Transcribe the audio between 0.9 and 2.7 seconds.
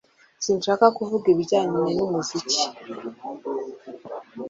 kuvuga ibijyanye n'umuziki